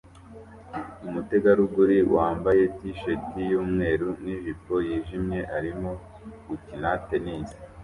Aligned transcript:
Umutegarugori 1.07 1.97
wambaye 2.15 2.63
t-shirt 2.77 3.29
yumweru 3.49 4.07
nijipo 4.23 4.73
yijimye 4.87 5.41
arimo 5.57 5.91
gukina 6.47 6.89
tennis 7.07 7.49